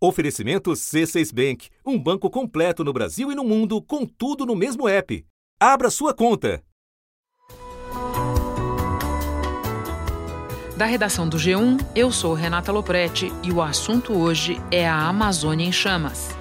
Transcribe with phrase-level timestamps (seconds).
[0.00, 4.88] Oferecimento C6 Bank, um banco completo no Brasil e no mundo, com tudo no mesmo
[4.88, 5.26] app.
[5.58, 6.62] Abra sua conta.
[10.76, 15.66] Da redação do G1, eu sou Renata Loprete e o assunto hoje é a Amazônia
[15.66, 16.37] em chamas.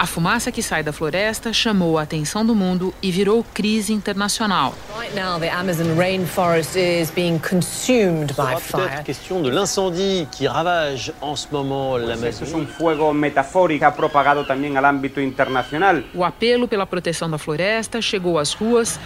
[0.00, 4.72] A fumaça que sai da floresta chamou a atenção do mundo e virou crise internacional.
[4.96, 9.02] Right now, the Amazon rainforest is being consumed by fire.
[9.04, 14.76] question de l'incendie qui ravage en ce moment Es un fuego metafórico ha propagado también
[14.76, 16.04] al ámbito internacional.
[16.14, 19.00] O apelo pela proteção da floresta chegou às ruas.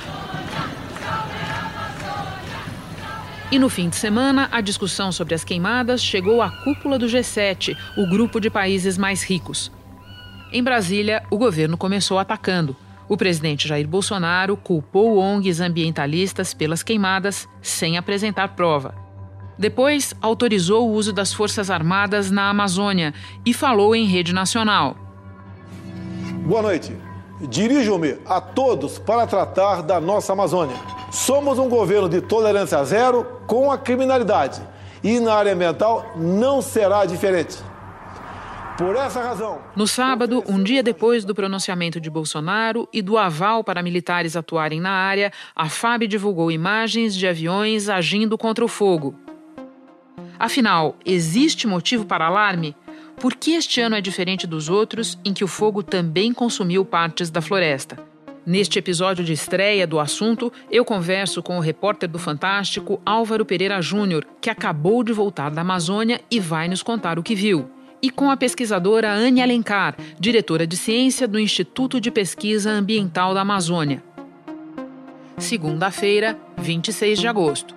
[3.51, 7.75] E no fim de semana, a discussão sobre as queimadas chegou à cúpula do G7,
[7.97, 9.73] o grupo de países mais ricos.
[10.55, 12.77] Em Brasília, o governo começou atacando.
[13.09, 18.95] O presidente Jair Bolsonaro culpou ONGs ambientalistas pelas queimadas sem apresentar prova.
[19.59, 23.15] Depois, autorizou o uso das Forças Armadas na Amazônia
[23.47, 24.95] e falou em rede nacional.
[26.45, 26.95] Boa noite.
[27.41, 30.77] Dirijo-me a todos para tratar da nossa Amazônia.
[31.11, 34.61] Somos um governo de tolerância zero com a criminalidade
[35.03, 37.72] e na área ambiental não será diferente.
[38.83, 39.61] Por essa razão.
[39.77, 44.81] No sábado, um dia depois do pronunciamento de Bolsonaro e do aval para militares atuarem
[44.81, 49.15] na área, a FAB divulgou imagens de aviões agindo contra o fogo.
[50.37, 52.75] Afinal, existe motivo para alarme?
[53.21, 57.31] Por que este ano é diferente dos outros, em que o fogo também consumiu partes
[57.31, 57.97] da floresta?
[58.45, 63.81] Neste episódio de estreia do assunto, eu converso com o repórter do Fantástico Álvaro Pereira
[63.81, 67.71] Júnior, que acabou de voltar da Amazônia e vai nos contar o que viu
[68.03, 73.43] e com a pesquisadora Anne Alencar, diretora de ciência do Instituto de Pesquisa Ambiental da
[73.43, 74.03] Amazônia.
[75.39, 77.75] Segunda-feira, 26 de agosto.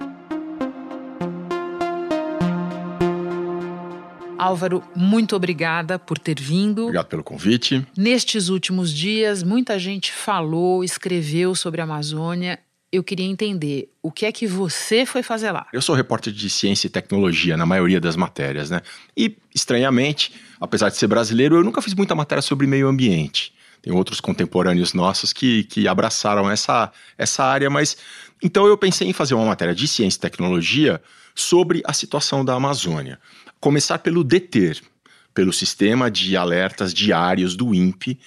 [4.38, 6.84] Álvaro, muito obrigada por ter vindo.
[6.84, 7.86] Obrigado pelo convite.
[7.98, 12.60] Nestes últimos dias, muita gente falou, escreveu sobre a Amazônia
[12.96, 15.68] eu queria entender o que é que você foi fazer lá.
[15.74, 18.82] Eu sou repórter de ciência e tecnologia na maioria das matérias, né?
[19.16, 23.54] E, estranhamente, apesar de ser brasileiro, eu nunca fiz muita matéria sobre meio ambiente.
[23.82, 27.98] Tem outros contemporâneos nossos que, que abraçaram essa, essa área, mas.
[28.42, 31.02] Então eu pensei em fazer uma matéria de ciência e tecnologia
[31.36, 33.20] sobre a situação da Amazônia.
[33.60, 34.82] Começar pelo DETER,
[35.34, 38.20] pelo sistema de alertas diários do INPE,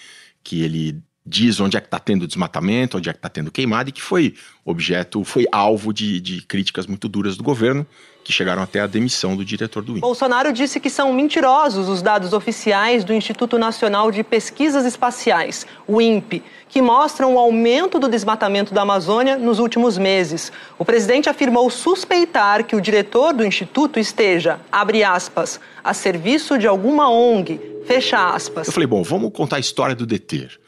[0.45, 3.91] que ele diz onde é que está tendo desmatamento, onde é que está tendo queimada,
[3.91, 4.35] e que foi
[4.65, 7.87] objeto, foi alvo de, de críticas muito duras do governo,
[8.25, 10.01] que chegaram até a demissão do diretor do INPE.
[10.01, 16.01] Bolsonaro disse que são mentirosos os dados oficiais do Instituto Nacional de Pesquisas Espaciais, o
[16.01, 20.53] INPE, que mostram o aumento do desmatamento da Amazônia nos últimos meses.
[20.79, 26.67] O presidente afirmou suspeitar que o diretor do instituto esteja, abre aspas, a serviço de
[26.67, 28.67] alguma ONG, fecha aspas.
[28.67, 30.59] Eu falei, bom, vamos contar a história do DETER.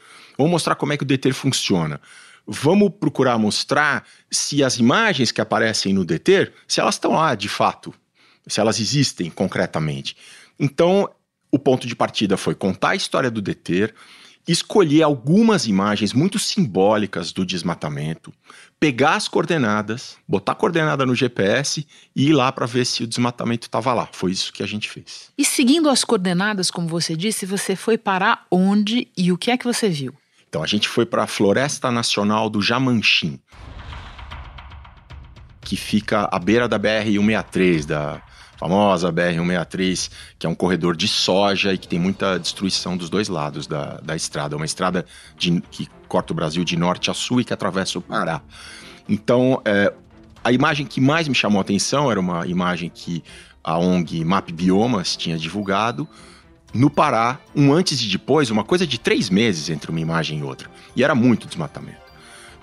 [0.41, 2.01] Vamos mostrar como é que o DETER funciona.
[2.47, 7.47] Vamos procurar mostrar se as imagens que aparecem no DETER, se elas estão lá de
[7.47, 7.93] fato,
[8.47, 10.17] se elas existem concretamente.
[10.59, 11.11] Então,
[11.53, 13.95] o ponto de partida foi contar a história do DETER,
[14.49, 18.33] escolher algumas imagens muito simbólicas do desmatamento,
[18.81, 21.87] pegar as coordenadas, botar a coordenada no GPS
[22.17, 24.09] e ir lá para ver se o desmatamento estava lá.
[24.11, 25.31] Foi isso que a gente fez.
[25.37, 29.59] E seguindo as coordenadas, como você disse, você foi parar onde e o que é
[29.59, 30.15] que você viu?
[30.51, 33.39] Então a gente foi para a Floresta Nacional do Jamanchim,
[35.61, 38.21] que fica à beira da BR-163, da
[38.59, 40.11] famosa BR-163,
[40.41, 44.01] que é um corredor de soja e que tem muita destruição dos dois lados da,
[44.03, 44.57] da estrada.
[44.57, 45.07] É uma estrada
[45.39, 48.43] de, que corta o Brasil de norte a sul e que atravessa o Pará.
[49.09, 49.95] Então, é,
[50.43, 53.23] a imagem que mais me chamou a atenção era uma imagem que
[53.63, 56.09] a ONG Map Biomas tinha divulgado,
[56.73, 60.43] no Pará, um antes e depois, uma coisa de três meses entre uma imagem e
[60.43, 60.71] outra.
[60.95, 61.99] E era muito desmatamento.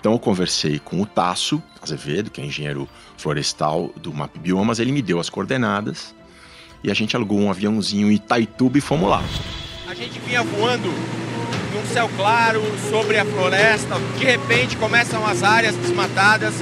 [0.00, 4.92] Então eu conversei com o Tasso Azevedo, que é engenheiro florestal do Map Biomas, ele
[4.92, 6.14] me deu as coordenadas
[6.82, 9.22] e a gente alugou um aviãozinho em Itaituba e fomos lá.
[9.88, 10.88] A gente vinha voando
[11.74, 16.54] num céu claro sobre a floresta, de repente começam as áreas desmatadas,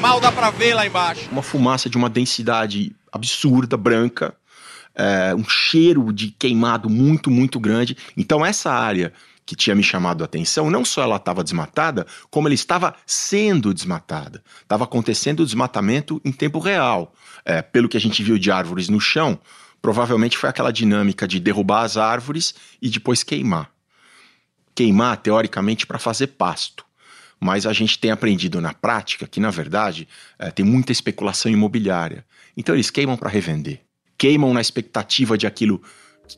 [0.00, 1.28] mal dá para ver lá embaixo.
[1.32, 4.34] Uma fumaça de uma densidade absurda, branca,
[4.98, 7.96] é, um cheiro de queimado muito, muito grande.
[8.16, 9.12] Então, essa área
[9.46, 13.72] que tinha me chamado a atenção, não só ela estava desmatada, como ela estava sendo
[13.72, 14.42] desmatada.
[14.60, 17.14] Estava acontecendo o desmatamento em tempo real.
[17.46, 19.38] É, pelo que a gente viu de árvores no chão,
[19.80, 23.70] provavelmente foi aquela dinâmica de derrubar as árvores e depois queimar.
[24.74, 26.84] Queimar, teoricamente, para fazer pasto.
[27.40, 30.08] mas a gente tem aprendido na prática que, na verdade,
[30.38, 32.26] é, tem muita especulação imobiliária.
[32.56, 33.87] Então eles queimam para revender.
[34.18, 35.80] Queimam na expectativa de aquilo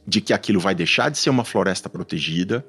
[0.06, 2.64] de que aquilo vai deixar de ser uma floresta protegida,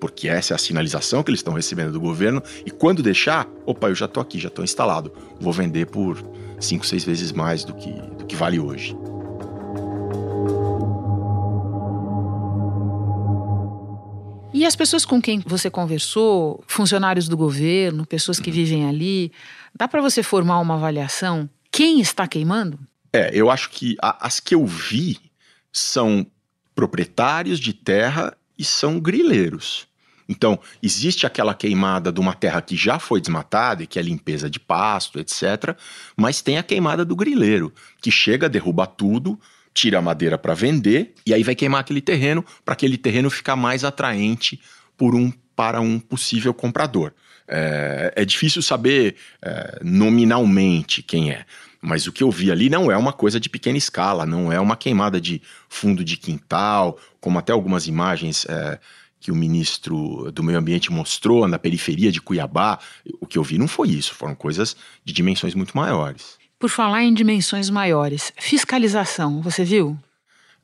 [0.00, 3.88] porque essa é a sinalização que eles estão recebendo do governo, e quando deixar, opa,
[3.88, 6.20] eu já estou aqui, já estou instalado, vou vender por
[6.58, 8.96] cinco, seis vezes mais do que, do que vale hoje.
[14.52, 19.30] E as pessoas com quem você conversou, funcionários do governo, pessoas que vivem ali,
[19.76, 21.48] dá para você formar uma avaliação?
[21.70, 22.78] Quem está queimando?
[23.14, 25.20] É, eu acho que a, as que eu vi
[25.72, 26.26] são
[26.74, 29.86] proprietários de terra e são grileiros.
[30.28, 34.50] Então, existe aquela queimada de uma terra que já foi desmatada e que é limpeza
[34.50, 35.76] de pasto, etc.
[36.16, 37.72] Mas tem a queimada do grileiro,
[38.02, 39.38] que chega, derruba tudo,
[39.72, 43.54] tira a madeira para vender e aí vai queimar aquele terreno para aquele terreno ficar
[43.54, 44.60] mais atraente
[44.96, 47.12] por um, para um possível comprador.
[47.46, 51.44] É, é difícil saber é, nominalmente quem é,
[51.84, 54.58] mas o que eu vi ali não é uma coisa de pequena escala, não é
[54.58, 58.78] uma queimada de fundo de quintal, como até algumas imagens é,
[59.20, 62.78] que o ministro do Meio Ambiente mostrou na periferia de Cuiabá.
[63.20, 66.38] O que eu vi não foi isso, foram coisas de dimensões muito maiores.
[66.58, 69.98] Por falar em dimensões maiores, fiscalização, você viu?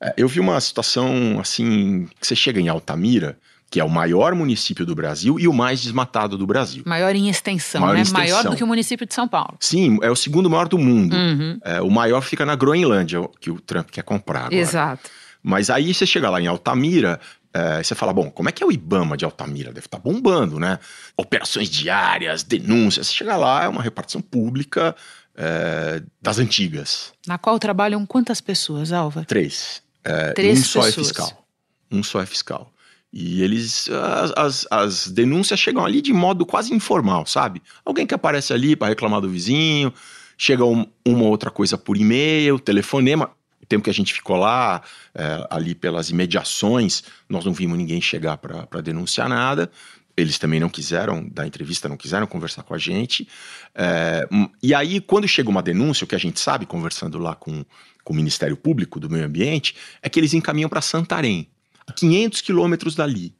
[0.01, 3.37] É, eu vi uma situação assim, que você chega em Altamira,
[3.71, 6.83] que é o maior município do Brasil e o mais desmatado do Brasil.
[6.85, 7.99] Maior em extensão, maior né?
[7.99, 8.21] Em extensão.
[8.21, 9.55] Maior do que o município de São Paulo.
[9.61, 11.15] Sim, é o segundo maior do mundo.
[11.15, 11.57] Uhum.
[11.63, 14.55] É, o maior fica na Groenlândia, que o Trump quer comprar agora.
[14.55, 15.09] Exato.
[15.41, 17.17] Mas aí você chega lá em Altamira,
[17.53, 19.71] é, você fala, bom, como é que é o IBAMA de Altamira?
[19.71, 20.77] Deve estar tá bombando, né?
[21.15, 23.07] Operações diárias, denúncias.
[23.07, 24.93] Você chega lá, é uma repartição pública
[25.33, 27.13] é, das antigas.
[27.25, 29.23] Na qual trabalham quantas pessoas, Alva?
[29.23, 29.81] Três.
[30.03, 30.85] É, Três um pessoas.
[30.85, 31.47] só é fiscal.
[31.89, 32.71] Um só é fiscal.
[33.13, 33.89] E eles.
[33.89, 37.61] As, as, as, denúncias chegam ali de modo quase informal, sabe?
[37.83, 39.93] Alguém que aparece ali para reclamar do vizinho,
[40.37, 43.29] chega um, uma outra coisa por e-mail, telefonema.
[43.61, 44.81] O tempo que a gente ficou lá,
[45.13, 49.69] é, ali pelas imediações, nós não vimos ninguém chegar para denunciar nada.
[50.15, 53.27] Eles também não quiseram dar entrevista, não quiseram conversar com a gente.
[53.75, 54.27] É,
[54.63, 57.65] e aí, quando chega uma denúncia, o que a gente sabe, conversando lá com,
[58.03, 61.49] com o Ministério Público do Meio Ambiente, é que eles encaminham para Santarém
[61.91, 63.33] 500 quilômetros dali.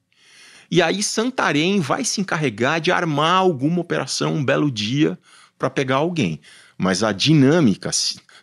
[0.70, 5.20] E aí Santarém vai se encarregar de armar alguma operação um belo dia
[5.60, 6.40] para pegar alguém.
[6.78, 7.92] Mas a dinâmica,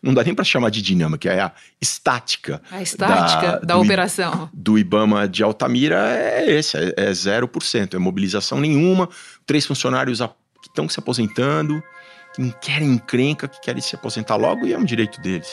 [0.02, 2.62] não dá nem para chamar de dinâmica, é a estática.
[2.70, 4.50] A estática da, da do, operação.
[4.52, 9.08] Do Ibama de Altamira é esse, é, é 0%, é mobilização nenhuma,
[9.46, 11.82] três funcionários que estão se aposentando,
[12.34, 15.50] que não querem encrenca, que querem se aposentar logo e é um direito deles.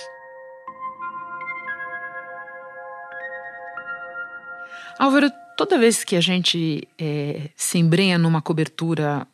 [4.97, 9.27] Álvaro, toda vez que a gente é, se embrenha numa cobertura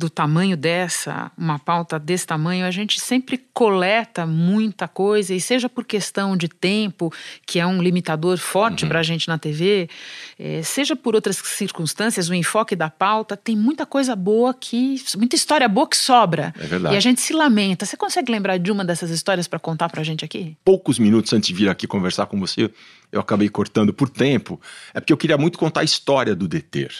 [0.00, 5.68] do tamanho dessa, uma pauta desse tamanho, a gente sempre coleta muita coisa, e seja
[5.68, 7.12] por questão de tempo,
[7.46, 8.88] que é um limitador forte uhum.
[8.88, 9.90] para a gente na TV,
[10.38, 14.96] é, seja por outras circunstâncias, o enfoque da pauta, tem muita coisa boa que.
[15.16, 16.54] muita história boa que sobra.
[16.58, 16.94] É verdade.
[16.94, 17.84] E a gente se lamenta.
[17.84, 20.56] Você consegue lembrar de uma dessas histórias para contar para a gente aqui?
[20.64, 22.70] Poucos minutos antes de vir aqui conversar com você,
[23.12, 24.58] eu acabei cortando por tempo,
[24.94, 26.90] é porque eu queria muito contar a história do Deter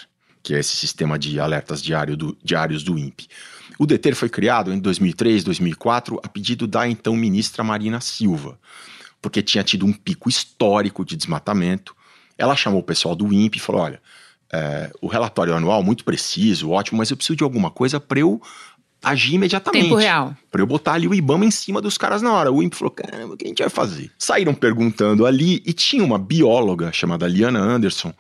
[0.43, 3.29] que é esse sistema de alertas diário do, diários do INPE.
[3.79, 8.59] O DETER foi criado em 2003, 2004, a pedido da então ministra Marina Silva,
[9.23, 11.95] porque tinha tido um pico histórico de desmatamento.
[12.37, 14.00] Ela chamou o pessoal do INPE e falou: olha,
[14.53, 18.41] é, o relatório anual muito preciso, ótimo, mas eu preciso de alguma coisa para eu
[19.03, 19.85] agir imediatamente.
[19.85, 20.37] Tempo real.
[20.50, 22.53] Para eu botar ali o IBAMA em cima dos caras na hora.
[22.53, 24.11] O INPE falou: caramba, o que a gente vai fazer?
[24.19, 28.12] Saíram perguntando ali e tinha uma bióloga chamada Liana Anderson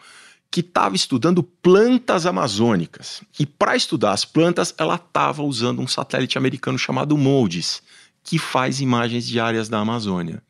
[0.50, 3.22] que estava estudando plantas amazônicas.
[3.38, 7.82] E para estudar as plantas, ela estava usando um satélite americano chamado MODIS,
[8.24, 10.42] que faz imagens de áreas da Amazônia.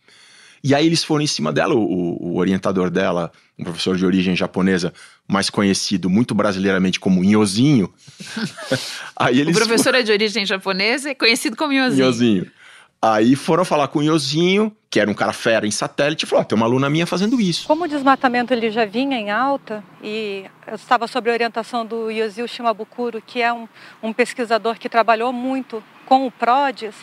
[0.63, 4.37] E aí eles foram em cima dela, o, o orientador dela, um professor de origem
[4.37, 4.93] japonesa,
[5.27, 7.93] mais conhecido muito brasileiramente como Nhozinho.
[9.17, 12.07] aí eles o professor é de origem japonesa e conhecido como Nhozinho.
[12.07, 12.47] Nhozinho.
[13.03, 16.43] Aí foram falar com o Iozinho, que era um cara fera em satélite, e falou:
[16.43, 17.67] ah, tem uma aluna minha fazendo isso.
[17.67, 22.11] Como o desmatamento ele já vinha em alta, e eu estava sob a orientação do
[22.11, 23.67] Yozio Shimabukuro, que é um,
[24.03, 26.95] um pesquisador que trabalhou muito com o PRODES,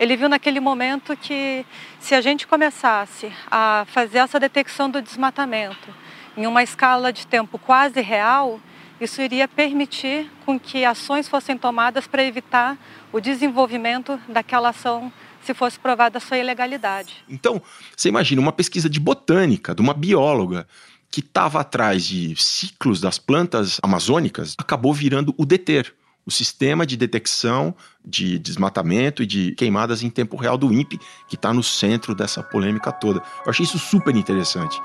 [0.00, 1.64] ele viu naquele momento que
[2.00, 5.94] se a gente começasse a fazer essa detecção do desmatamento
[6.36, 8.58] em uma escala de tempo quase real,
[9.00, 12.76] isso iria permitir com que ações fossem tomadas para evitar
[13.12, 15.12] o desenvolvimento daquela ação
[15.46, 17.14] se fosse provada a sua ilegalidade.
[17.28, 17.62] Então,
[17.96, 20.66] você imagina uma pesquisa de botânica, de uma bióloga,
[21.10, 25.94] que estava atrás de ciclos das plantas amazônicas, acabou virando o DETER,
[26.26, 27.74] o sistema de detecção
[28.04, 30.98] de desmatamento e de queimadas em tempo real do INPE,
[31.28, 33.22] que está no centro dessa polêmica toda.
[33.44, 34.76] Eu achei isso super interessante.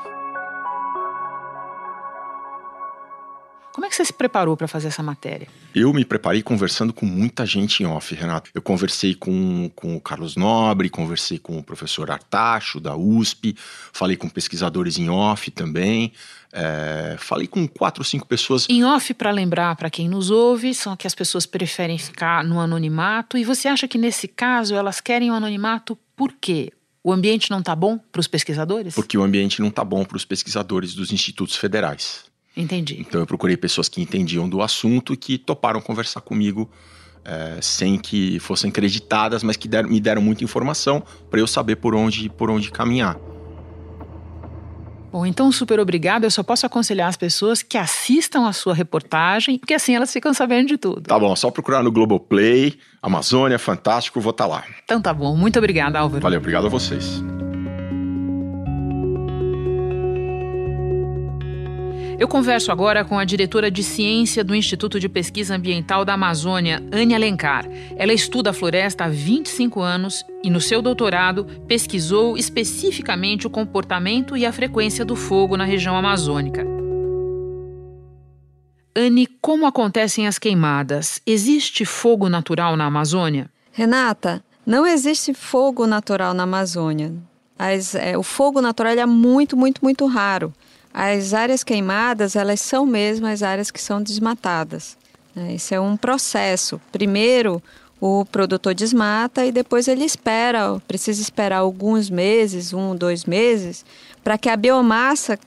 [3.74, 5.48] Como é que você se preparou para fazer essa matéria?
[5.74, 8.52] Eu me preparei conversando com muita gente em off, Renato.
[8.54, 13.56] Eu conversei com, com o Carlos Nobre, conversei com o professor Artacho, da USP,
[13.94, 16.12] falei com pesquisadores em off também.
[16.54, 18.68] É, falei com quatro ou cinco pessoas.
[18.70, 22.60] Em off, para lembrar para quem nos ouve, são que as pessoas preferem ficar no
[22.60, 23.38] anonimato.
[23.38, 26.74] E você acha que nesse caso elas querem o anonimato por quê?
[27.04, 28.94] O ambiente não está bom para os pesquisadores?
[28.94, 32.31] Porque o ambiente não está bom para os pesquisadores dos institutos federais.
[32.56, 32.98] Entendi.
[33.00, 36.70] Então eu procurei pessoas que entendiam do assunto e que toparam conversar comigo
[37.24, 41.78] é, sem que fossem acreditadas, mas que deram, me deram muita informação para eu saber
[41.78, 43.18] por onde, por onde caminhar.
[45.12, 46.24] Bom, então super obrigado.
[46.24, 50.34] Eu só posso aconselhar as pessoas que assistam a sua reportagem, porque assim elas ficam
[50.34, 51.02] sabendo de tudo.
[51.02, 54.64] Tá bom, só procurar no Globoplay, Amazônia, fantástico, vou estar tá lá.
[54.84, 55.36] Então tá bom.
[55.36, 56.22] Muito obrigada, Álvaro.
[56.22, 57.22] Valeu, obrigado a vocês.
[62.22, 66.80] Eu converso agora com a diretora de ciência do Instituto de Pesquisa Ambiental da Amazônia,
[66.92, 67.68] Anne Alencar.
[67.98, 74.38] Ela estuda a floresta há 25 anos e, no seu doutorado, pesquisou especificamente o comportamento
[74.38, 76.64] e a frequência do fogo na região amazônica.
[78.96, 81.20] Anne, como acontecem as queimadas?
[81.26, 83.50] Existe fogo natural na Amazônia?
[83.72, 87.16] Renata, não existe fogo natural na Amazônia.
[87.58, 90.54] As, é, o fogo natural é muito, muito, muito raro.
[90.94, 94.98] As áreas queimadas, elas são mesmo as áreas que são desmatadas.
[95.36, 95.54] Né?
[95.56, 96.82] Isso é um processo.
[96.92, 97.62] Primeiro,
[98.00, 103.86] o produtor desmata e depois ele espera, precisa esperar alguns meses, um, dois meses,
[104.24, 105.38] para que a biomassa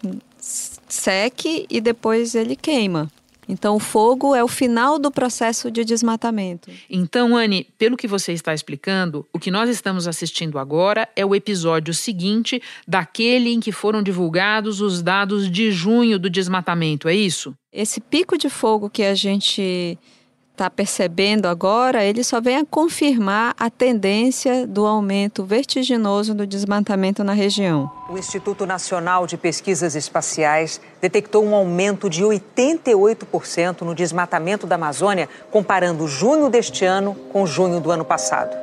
[0.89, 3.11] seque e depois ele queima.
[3.49, 6.71] Então, o fogo é o final do processo de desmatamento.
[6.89, 11.35] Então, Anne, pelo que você está explicando, o que nós estamos assistindo agora é o
[11.35, 17.55] episódio seguinte daquele em que foram divulgados os dados de junho do desmatamento, é isso?
[17.73, 19.99] Esse pico de fogo que a gente
[20.55, 27.25] está percebendo agora, ele só vem a confirmar a tendência do aumento vertiginoso do desmatamento
[27.25, 27.91] na região.
[28.09, 35.29] O Instituto Nacional de Pesquisas Espaciais detectou um aumento de 88% no desmatamento da Amazônia,
[35.51, 38.55] comparando junho deste ano com junho do ano passado.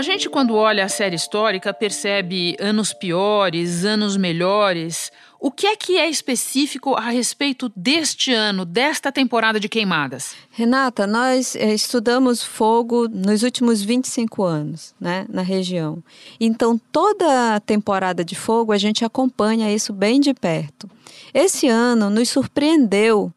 [0.00, 5.12] A gente, quando olha a série histórica, percebe anos piores, anos melhores.
[5.42, 10.34] O que é que é específico a respeito deste ano, desta temporada de queimadas?
[10.50, 16.04] Renata, nós é, estudamos fogo nos últimos 25 anos, né, na região.
[16.38, 20.90] Então, toda a temporada de fogo a gente acompanha isso bem de perto.
[21.32, 23.32] Esse ano nos surpreendeu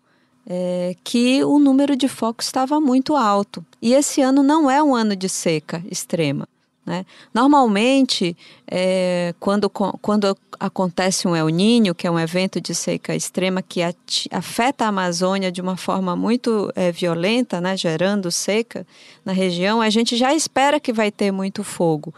[0.45, 3.65] é, que o número de focos estava muito alto.
[3.81, 6.50] E esse ano não é um ano de seca extrema.
[6.85, 7.05] Né?
[7.33, 8.35] Normalmente,
[8.69, 13.81] é, quando, quando acontece um El Ninho, que é um evento de seca extrema que
[14.29, 18.85] afeta a Amazônia de uma forma muito é, violenta, né, gerando seca
[19.23, 22.13] na região, a gente já espera que vai ter muito fogo.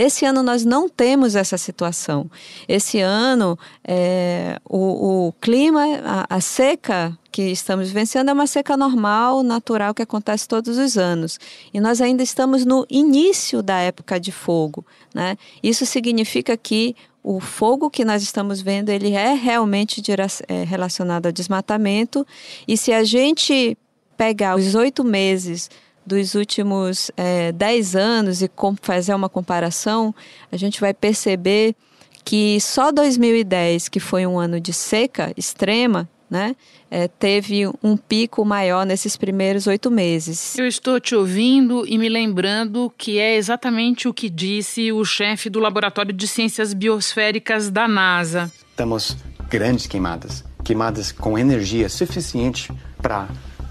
[0.00, 2.30] Esse ano nós não temos essa situação.
[2.68, 8.76] Esse ano, é, o, o, clima, a, a seca que estamos vivenciando é uma seca
[8.76, 11.40] normal, natural, que acontece todos os anos.
[11.74, 14.86] E nós ainda estamos no início da época de fogo.
[15.12, 15.36] Né?
[15.60, 20.00] Isso significa que o fogo que nós estamos vendo ele é realmente
[20.46, 22.24] é, relacionado ao desmatamento.
[22.68, 23.76] E se a gente
[24.16, 25.68] pegar os oito meses
[26.08, 28.50] dos últimos é, 10 anos e
[28.80, 30.14] fazer uma comparação,
[30.50, 31.76] a gente vai perceber
[32.24, 36.56] que só 2010, que foi um ano de seca extrema, né,
[36.90, 40.58] é, teve um pico maior nesses primeiros oito meses.
[40.58, 45.48] Eu estou te ouvindo e me lembrando que é exatamente o que disse o chefe
[45.48, 48.50] do Laboratório de Ciências Biosféricas da NASA.
[48.76, 49.16] Temos
[49.48, 53.28] grandes queimadas, queimadas com energia suficiente para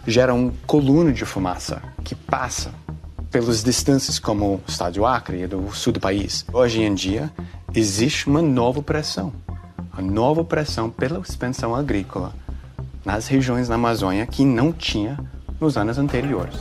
[0.08, 2.74] gera um coluna de fumaça que passa
[3.30, 6.46] pelas distâncias como o estado do Acre e do sul do país.
[6.54, 7.30] Hoje em dia,
[7.76, 9.34] existe uma nova pressão,
[9.92, 12.34] uma nova pressão pela expansão agrícola
[13.04, 15.20] nas regiões da Amazônia que não tinha
[15.60, 16.56] nos anos anteriores.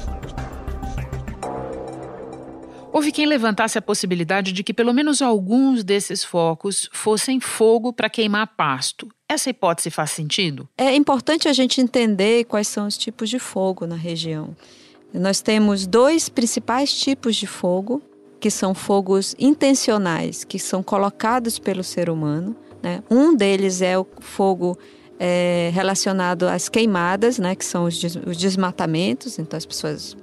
[2.92, 8.10] Houve quem levantasse a possibilidade de que pelo menos alguns desses focos fossem fogo para
[8.10, 9.06] queimar pasto.
[9.28, 10.68] Essa hipótese faz sentido?
[10.76, 14.56] É importante a gente entender quais são os tipos de fogo na região.
[15.18, 18.02] Nós temos dois principais tipos de fogo,
[18.38, 22.54] que são fogos intencionais, que são colocados pelo ser humano.
[22.82, 23.02] Né?
[23.10, 24.78] Um deles é o fogo
[25.18, 29.38] é relacionado às queimadas, né, que são os, des os desmatamentos.
[29.38, 30.16] Então, as pessoas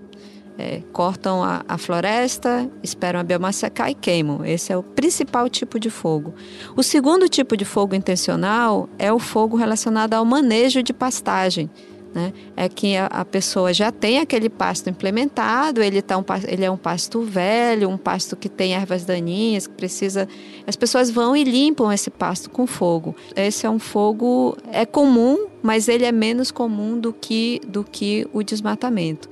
[0.57, 4.45] é, cortam a, a, floresta, esperam a biomassa secar e queimam.
[4.45, 6.33] Esse é o principal tipo de fogo.
[6.75, 11.69] O segundo tipo de fogo intencional é o fogo relacionado ao manejo de pastagem.
[12.13, 12.31] Né?
[12.55, 16.77] É que a, pessoa já tem aquele pasto implementado, ele, tá um, ele é um
[16.77, 20.27] pasto velho, um pasto que tem ervas daninhas, que precisa.
[20.67, 23.15] As pessoas vão e limpam esse pasto com fogo.
[23.35, 28.27] Esse é um fogo é comum, mas ele é menos comum do que, do que
[28.33, 29.29] o desmatamento.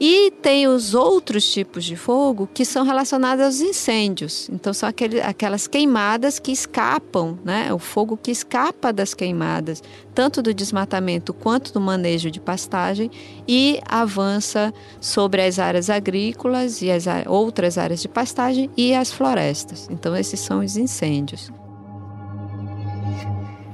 [0.00, 4.48] E tem os outros tipos de fogo que são relacionados aos incêndios.
[4.50, 7.72] Então, são aquele, aquelas queimadas que escapam, né?
[7.72, 9.82] o fogo que escapa das queimadas,
[10.14, 13.10] tanto do desmatamento quanto do manejo de pastagem,
[13.46, 19.86] e avança sobre as áreas agrícolas e as outras áreas de pastagem e as florestas.
[19.90, 21.52] Então, esses são os incêndios.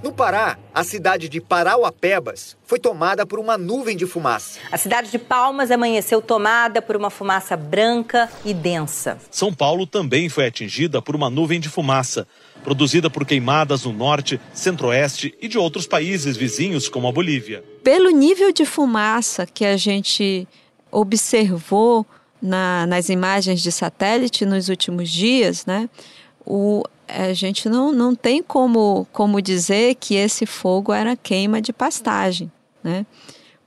[0.03, 4.59] No Pará, a cidade de Parauapebas foi tomada por uma nuvem de fumaça.
[4.73, 9.19] A cidade de Palmas amanheceu tomada por uma fumaça branca e densa.
[9.31, 12.27] São Paulo também foi atingida por uma nuvem de fumaça,
[12.65, 17.63] produzida por queimadas no norte, centro-oeste e de outros países vizinhos, como a Bolívia.
[17.85, 20.49] Pelo nível de fumaça que a gente
[20.91, 22.07] observou
[22.41, 25.91] na, nas imagens de satélite nos últimos dias, né?
[26.47, 26.83] O,
[27.15, 32.51] a gente não, não tem como, como dizer que esse fogo era queima de pastagem,
[32.83, 33.07] né?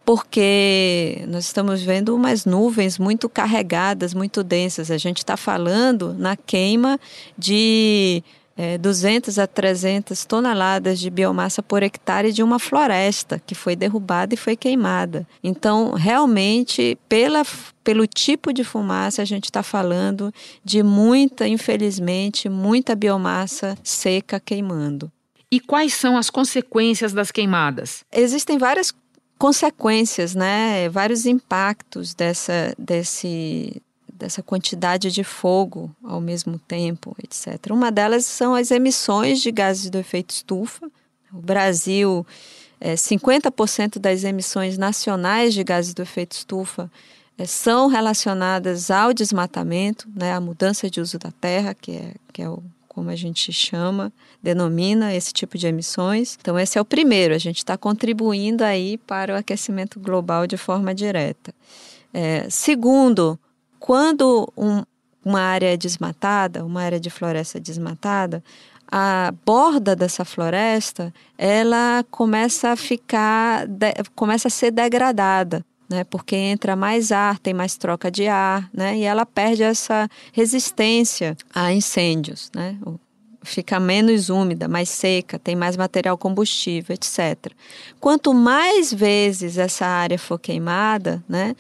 [0.06, 4.92] Porque nós estamos vendo umas nuvens muito carregadas, muito densas.
[4.92, 7.00] A gente está falando na queima
[7.38, 8.22] de
[8.56, 14.34] é, 200 a 300 toneladas de biomassa por hectare de uma floresta que foi derrubada
[14.34, 15.28] e foi queimada.
[15.44, 17.44] Então, realmente, pela,
[17.84, 20.34] pelo tipo de fumaça, a gente está falando
[20.64, 25.12] de muita, infelizmente, muita biomassa seca queimando.
[25.52, 28.04] E quais são as consequências das queimadas?
[28.12, 28.94] Existem várias
[29.38, 30.90] consequências, né?
[30.90, 33.82] Vários impactos dessa, desse,
[34.16, 37.72] dessa quantidade de fogo ao mesmo tempo, etc.
[37.72, 40.90] Uma delas são as emissões de gases do efeito estufa.
[41.34, 42.26] O Brasil,
[42.80, 46.92] é, 50% das emissões nacionais de gases do efeito estufa
[47.38, 52.42] é, são relacionadas ao desmatamento, né, à mudança de uso da terra, que é, que
[52.42, 56.38] é o, como a gente chama, denomina esse tipo de emissões.
[56.40, 60.58] Então, esse é o primeiro, a gente está contribuindo aí para o aquecimento global de
[60.58, 61.54] forma direta.
[62.14, 63.40] É, segundo,
[63.84, 64.82] quando um,
[65.26, 68.42] uma área é desmatada, uma área de floresta desmatada,
[68.90, 75.66] a borda dessa floresta ela começa a ficar, de, começa a ser degradada.
[75.90, 80.10] Né, porque entra mais ar, tem mais troca de ar, né, e ela perde essa
[80.32, 82.78] resistência a incêndios, né,
[83.44, 87.52] fica menos úmida, mais seca, tem mais material combustível, etc.
[88.00, 91.54] Quanto mais vezes essa área for queimada, né,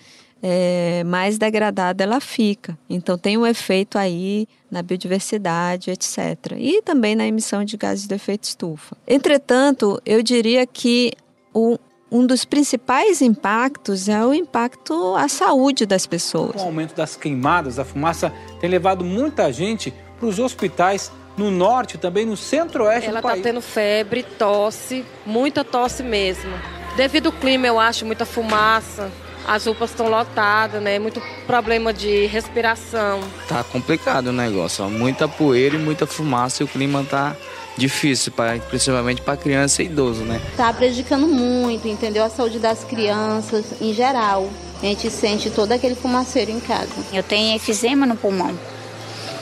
[0.45, 2.77] é, mais degradada ela fica.
[2.89, 6.57] Então tem um efeito aí na biodiversidade, etc.
[6.57, 8.97] E também na emissão de gases de efeito estufa.
[9.07, 11.13] Entretanto, eu diria que
[11.53, 11.79] o,
[12.11, 16.61] um dos principais impactos é o impacto à saúde das pessoas.
[16.61, 21.97] O aumento das queimadas, da fumaça, tem levado muita gente para os hospitais no norte,
[21.97, 23.31] também no centro-oeste do tá país.
[23.31, 26.51] Ela está tendo febre, tosse, muita tosse mesmo.
[26.97, 29.09] Devido ao clima, eu acho, muita fumaça
[29.47, 30.99] as UPAs estão lotadas, né?
[30.99, 33.19] Muito problema de respiração.
[33.47, 34.89] Tá complicado o negócio, ó.
[34.89, 37.35] muita poeira e muita fumaça e o clima tá
[37.77, 40.41] difícil, pra, principalmente para criança e idoso, né?
[40.55, 42.23] Tá prejudicando muito, entendeu?
[42.23, 44.49] A saúde das crianças em geral.
[44.81, 46.91] A gente sente todo aquele fumaceiro em casa.
[47.11, 48.53] Eu tenho efizema no pulmão.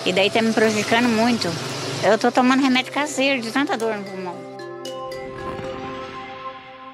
[0.05, 1.47] E daí tá me prejudicando muito.
[2.03, 4.40] Eu tô tomando remédio caseiro de tanta dor no pulmão.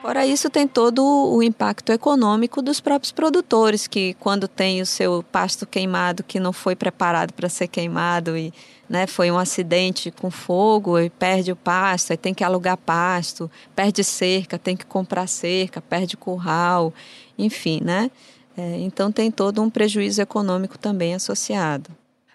[0.08, 5.22] Fora isso, tem todo o impacto econômico dos próprios produtores, que quando tem o seu
[5.22, 8.54] pasto queimado que não foi preparado para ser queimado e
[8.88, 14.02] né, foi um acidente com fogo e perde o pasto, tem que alugar pasto, perde
[14.02, 16.94] cerca, tem que comprar cerca, perde curral,
[17.38, 18.10] enfim, né?
[18.56, 21.90] É, então tem todo um prejuízo econômico também associado.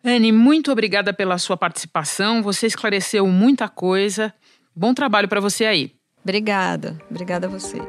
[0.04, 2.42] Anne, muito obrigada pela sua participação.
[2.42, 4.30] Você esclareceu muita coisa.
[4.76, 6.01] Bom trabalho para você aí.
[6.22, 7.82] Obrigada, obrigada a vocês.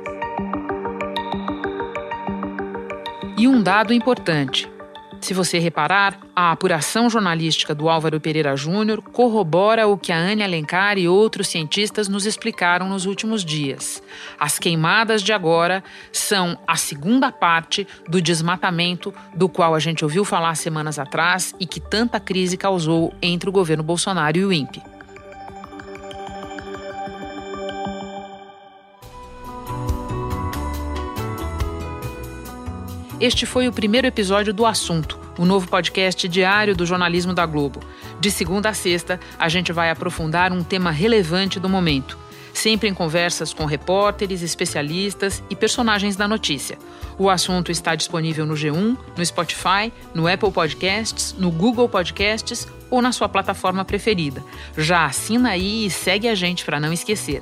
[3.37, 4.71] E um dado importante.
[5.21, 10.43] Se você reparar, a apuração jornalística do Álvaro Pereira Júnior corrobora o que a Anne
[10.43, 14.03] Alencar e outros cientistas nos explicaram nos últimos dias.
[14.37, 20.25] As queimadas de agora são a segunda parte do desmatamento do qual a gente ouviu
[20.25, 24.92] falar semanas atrás e que tanta crise causou entre o governo Bolsonaro e o INPE.
[33.23, 37.79] Este foi o primeiro episódio do Assunto, o novo podcast diário do jornalismo da Globo.
[38.19, 42.17] De segunda a sexta, a gente vai aprofundar um tema relevante do momento
[42.53, 46.77] sempre em conversas com repórteres, especialistas e personagens da notícia.
[47.17, 53.01] O assunto está disponível no G1, no Spotify, no Apple Podcasts, no Google Podcasts ou
[53.01, 54.43] na sua plataforma preferida.
[54.77, 57.41] Já assina aí e segue a gente para não esquecer.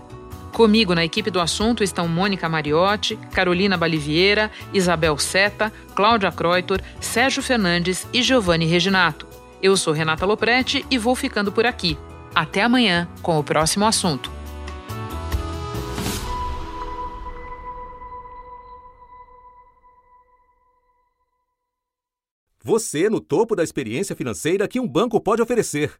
[0.62, 7.41] Comigo na equipe do assunto estão Mônica Mariotti, Carolina Baliviera, Isabel Seta, Cláudia Croitor, Sérgio
[7.41, 9.26] Fernandes e Giovanni Reginato.
[9.60, 11.97] Eu sou Renata Loprete e vou ficando por aqui.
[12.36, 14.32] Até amanhã com o próximo assunto.
[22.63, 26.00] Você no topo da experiência financeira que um banco pode oferecer.